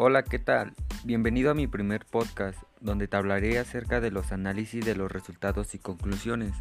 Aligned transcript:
Hola, 0.00 0.22
¿qué 0.22 0.38
tal? 0.38 0.74
Bienvenido 1.02 1.50
a 1.50 1.54
mi 1.54 1.66
primer 1.66 2.06
podcast, 2.06 2.56
donde 2.80 3.08
te 3.08 3.16
hablaré 3.16 3.58
acerca 3.58 4.00
de 4.00 4.12
los 4.12 4.30
análisis 4.30 4.84
de 4.84 4.94
los 4.94 5.10
resultados 5.10 5.74
y 5.74 5.80
conclusiones. 5.80 6.54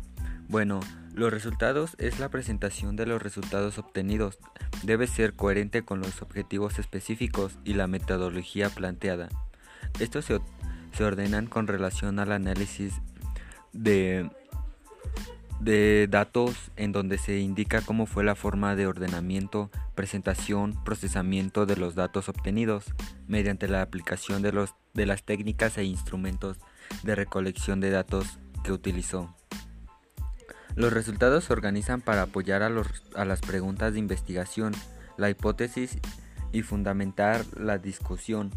Bueno, 0.50 0.80
los 1.14 1.32
resultados 1.32 1.96
es 2.00 2.20
la 2.20 2.30
presentación 2.30 2.96
de 2.96 3.06
los 3.06 3.22
resultados 3.22 3.78
obtenidos. 3.78 4.40
Debe 4.82 5.06
ser 5.06 5.36
coherente 5.36 5.84
con 5.84 6.02
los 6.02 6.24
objetivos 6.24 6.80
específicos 6.80 7.60
y 7.64 7.76
la 7.76 7.86
metodología 7.86 8.72
planteada. 8.72 9.30
Estos 10.00 10.26
se, 10.26 10.40
se 10.94 11.04
ordenan 11.04 11.46
con 11.46 11.68
relación 11.68 12.18
al 12.18 12.32
análisis 12.32 12.96
de 13.72 14.32
de 15.60 16.08
datos 16.10 16.72
en 16.76 16.92
donde 16.92 17.18
se 17.18 17.40
indica 17.40 17.82
cómo 17.82 18.06
fue 18.06 18.24
la 18.24 18.36
forma 18.36 18.76
de 18.76 18.88
ordenamiento, 18.88 19.72
presentación, 19.96 20.84
procesamiento 20.84 21.66
de 21.66 21.78
los 21.78 21.96
datos 21.96 22.30
obtenidos 22.30 22.86
mediante 23.28 23.68
la 23.68 23.82
aplicación 23.82 24.42
de, 24.42 24.52
los, 24.52 24.76
de 24.94 25.06
las 25.06 25.24
técnicas 25.24 25.78
e 25.78 25.84
instrumentos 25.84 26.58
de 27.04 27.16
recolección 27.16 27.80
de 27.80 27.90
datos 27.90 28.40
que 28.64 28.72
utilizó. 28.72 29.34
Los 30.76 30.94
resultados 30.94 31.46
se 31.46 31.54
organizan 31.54 32.02
para 32.02 32.24
apoyar 32.24 32.62
a, 32.62 32.70
los, 32.70 32.88
a 33.16 33.26
las 33.26 33.42
preguntas 33.42 33.94
de 33.94 34.00
investigación, 34.00 34.74
la 35.18 35.30
hipótesis 35.30 35.98
y 36.52 36.62
fundamentar 36.62 37.44
la 37.58 37.80
discusión. 37.80 38.52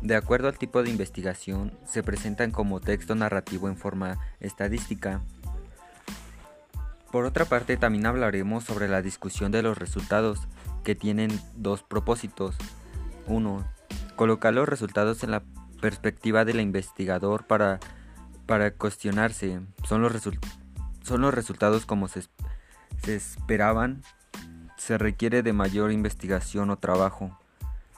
De 0.00 0.16
acuerdo 0.16 0.48
al 0.48 0.56
tipo 0.56 0.82
de 0.82 0.90
investigación, 0.90 1.76
se 1.84 2.02
presentan 2.02 2.52
como 2.52 2.80
texto 2.80 3.14
narrativo 3.14 3.68
en 3.68 3.76
forma 3.76 4.18
estadística, 4.40 5.20
por 7.18 7.26
otra 7.26 7.46
parte, 7.46 7.76
también 7.76 8.06
hablaremos 8.06 8.62
sobre 8.62 8.86
la 8.86 9.02
discusión 9.02 9.50
de 9.50 9.60
los 9.60 9.76
resultados, 9.76 10.46
que 10.84 10.94
tienen 10.94 11.36
dos 11.56 11.82
propósitos. 11.82 12.54
Uno, 13.26 13.68
colocar 14.14 14.54
los 14.54 14.68
resultados 14.68 15.24
en 15.24 15.32
la 15.32 15.42
perspectiva 15.80 16.44
del 16.44 16.60
investigador 16.60 17.44
para, 17.44 17.80
para 18.46 18.70
cuestionarse. 18.70 19.60
¿Son 19.82 20.00
los, 20.00 20.12
¿Son 21.02 21.20
los 21.20 21.34
resultados 21.34 21.86
como 21.86 22.06
se, 22.06 22.22
se 23.02 23.16
esperaban? 23.16 24.04
Se 24.76 24.96
requiere 24.96 25.42
de 25.42 25.52
mayor 25.52 25.90
investigación 25.90 26.70
o 26.70 26.76
trabajo. 26.78 27.36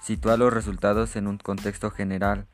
Situar 0.00 0.38
los 0.38 0.50
resultados 0.50 1.14
en 1.16 1.26
un 1.26 1.36
contexto 1.36 1.90
general 1.90 2.46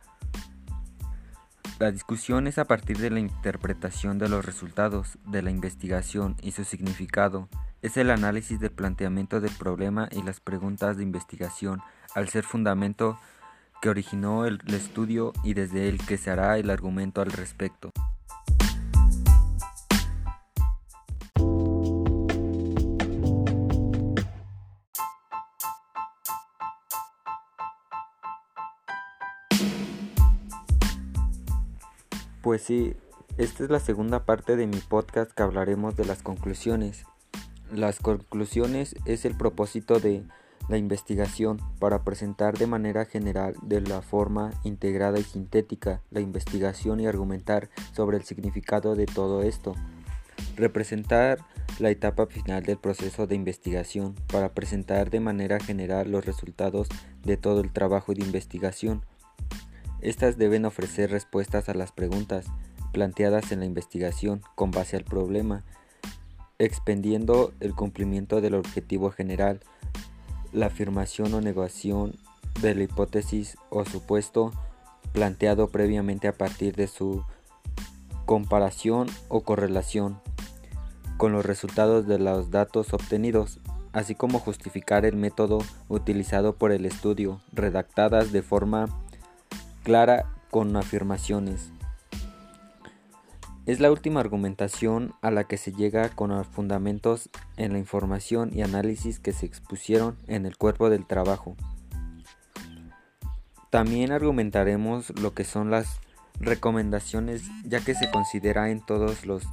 la 1.79 1.93
discusión 1.93 2.47
es 2.47 2.59
a 2.59 2.65
partir 2.65 2.99
de 2.99 3.11
la 3.11 3.21
interpretación 3.21 4.19
de 4.19 4.29
los 4.29 4.45
resultados 4.45 5.19
de 5.27 5.43
la 5.43 5.51
investigación 5.51 6.37
y 6.41 6.53
su 6.53 6.65
significado. 6.65 7.49
Es 7.83 7.99
el 7.99 8.11
análisis 8.11 8.59
del 8.59 8.71
planteamiento 8.71 9.41
del 9.41 9.53
problema 9.53 10.09
y 10.11 10.23
las 10.23 10.41
preguntas 10.41 10.97
de 10.97 11.03
investigación 11.03 11.83
al 12.15 12.29
ser 12.31 12.45
fundamento 12.45 13.19
que 13.83 13.91
originó 13.91 14.47
el 14.47 14.59
estudio 14.69 15.35
y 15.45 15.53
desde 15.53 15.89
el 15.91 15.99
que 15.99 16.17
se 16.17 16.31
hará 16.31 16.57
el 16.57 16.71
argumento 16.71 17.21
al 17.21 17.31
respecto. 17.31 17.93
Pues 32.47 32.63
sí, 32.63 32.95
esta 33.39 33.65
es 33.65 33.71
la 33.71 33.81
segunda 33.81 34.25
parte 34.25 34.55
de 34.55 34.69
mi 34.69 34.77
podcast 34.77 35.33
que 35.33 35.43
hablaremos 35.43 35.97
de 35.97 36.05
las 36.05 36.23
conclusiones. 36.23 37.03
Las 37.73 37.99
conclusiones 37.99 38.95
es 39.05 39.25
el 39.25 39.37
propósito 39.37 39.99
de 39.99 40.23
la 40.69 40.77
investigación 40.77 41.59
para 41.81 42.05
presentar 42.05 42.57
de 42.57 42.69
manera 42.69 43.05
general 43.05 43.57
de 43.63 43.81
la 43.81 44.01
forma 44.01 44.53
integrada 44.63 45.19
y 45.19 45.25
sintética 45.25 46.03
la 46.13 46.21
investigación 46.21 47.01
y 47.01 47.09
argumentar 47.09 47.69
sobre 47.93 48.17
el 48.17 48.23
significado 48.23 48.95
de 48.95 49.07
todo 49.07 49.43
esto. 49.43 49.75
Representar 50.55 51.41
la 51.81 51.91
etapa 51.91 52.27
final 52.27 52.63
del 52.63 52.79
proceso 52.79 53.27
de 53.27 53.35
investigación 53.35 54.15
para 54.33 54.51
presentar 54.51 55.11
de 55.11 55.19
manera 55.19 55.59
general 55.59 56.13
los 56.13 56.25
resultados 56.25 56.87
de 57.25 57.37
todo 57.39 57.61
el 57.61 57.73
trabajo 57.73 58.15
de 58.15 58.23
investigación 58.23 59.03
estas 60.01 60.37
deben 60.37 60.65
ofrecer 60.65 61.11
respuestas 61.11 61.69
a 61.69 61.75
las 61.75 61.93
preguntas 61.93 62.47
planteadas 62.93 63.53
en 63.53 63.61
la 63.61 63.67
investigación 63.67 64.43
con 64.55 64.71
base 64.71 64.97
al 64.97 65.05
problema, 65.05 65.65
expendiendo 66.59 67.53
el 67.61 67.75
cumplimiento 67.75 68.41
del 68.41 68.55
objetivo 68.55 69.11
general, 69.11 69.61
la 70.53 70.67
afirmación 70.67 71.35
o 71.35 71.41
negación 71.41 72.15
de 72.61 72.75
la 72.75 72.85
hipótesis 72.85 73.57
o 73.69 73.85
supuesto 73.85 74.53
planteado 75.13 75.69
previamente 75.69 76.29
a 76.29 76.33
partir 76.33 76.75
de 76.75 76.87
su 76.87 77.25
comparación 78.25 79.09
o 79.29 79.43
correlación 79.43 80.21
con 81.17 81.33
los 81.33 81.47
resultados 81.47 82.07
de 82.07 82.19
los 82.19 82.51
datos 82.51 82.93
obtenidos, 82.93 83.61
así 83.93 84.15
como 84.15 84.39
justificar 84.39 85.07
el 85.07 85.17
método 85.17 85.59
utilizado 85.89 86.57
por 86.57 86.73
el 86.73 86.85
estudio, 86.85 87.41
redactadas 87.53 88.33
de 88.33 88.43
forma 88.43 88.89
clara 89.87 90.27
con 90.51 90.75
afirmaciones. 90.75 91.71
Es 93.67 93.79
la 93.79 93.93
última 93.93 94.19
argumentación 94.19 95.15
a 95.23 95.31
la 95.31 95.45
que 95.45 95.59
se 95.59 95.71
llega 95.71 96.09
con 96.09 96.31
los 96.31 96.49
fundamentos 96.49 97.31
en 97.57 97.73
la 97.73 97.79
información 97.79 98.51
y 98.53 98.63
análisis 98.63 99.21
que 99.21 99.33
se 99.33 99.47
expusieron 99.47 100.17
en 100.27 100.45
el 100.45 100.57
cuerpo 100.57 100.91
del 100.91 101.07
trabajo. 101.07 101.55
También 103.71 104.11
argumentaremos 104.11 105.17
lo 105.21 105.35
que 105.35 105.45
son 105.45 105.71
las 105.71 106.01
recomendaciones 106.41 107.45
ya 107.65 107.79
que 107.79 107.95
se 107.95 108.11
considera 108.11 108.71
en 108.71 108.85
todos 108.85 109.25
los 109.25 109.45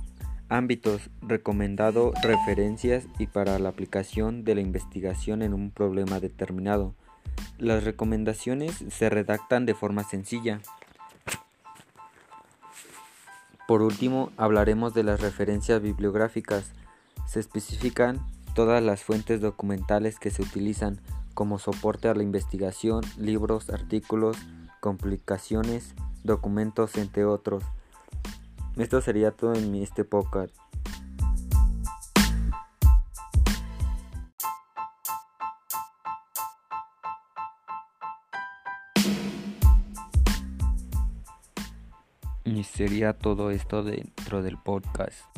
ámbitos 0.49 1.11
recomendado 1.21 2.11
referencias 2.23 3.05
y 3.19 3.27
para 3.27 3.59
la 3.59 3.69
aplicación 3.69 4.43
de 4.43 4.55
la 4.55 4.61
investigación 4.61 5.43
en 5.43 5.53
un 5.53 5.69
problema 5.69 6.19
determinado. 6.19 6.95
Las 7.57 7.83
recomendaciones 7.83 8.83
se 8.89 9.09
redactan 9.09 9.65
de 9.65 9.73
forma 9.73 10.03
sencilla. 10.03 10.59
Por 13.67 13.81
último, 13.81 14.31
hablaremos 14.37 14.93
de 14.93 15.03
las 15.03 15.21
referencias 15.21 15.81
bibliográficas. 15.81 16.71
Se 17.27 17.39
especifican 17.39 18.19
todas 18.53 18.83
las 18.83 19.03
fuentes 19.03 19.41
documentales 19.41 20.19
que 20.19 20.31
se 20.31 20.41
utilizan 20.41 20.99
como 21.33 21.59
soporte 21.59 22.07
a 22.07 22.13
la 22.13 22.23
investigación, 22.23 23.03
libros, 23.17 23.69
artículos, 23.69 24.37
complicaciones, 24.79 25.93
documentos, 26.23 26.97
entre 26.97 27.25
otros. 27.25 27.63
Esto 28.77 29.01
sería 29.01 29.31
todo 29.31 29.53
en 29.53 29.75
este 29.75 30.03
podcast. 30.03 30.53
Y 42.45 42.63
sería 42.63 43.13
todo 43.13 43.51
esto 43.51 43.83
dentro 43.83 44.41
del 44.41 44.57
podcast. 44.57 45.32